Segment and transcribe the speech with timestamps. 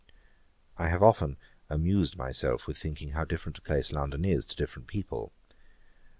[0.77, 1.37] I have often
[1.69, 5.31] amused myself with thinking how different a place London is to different people.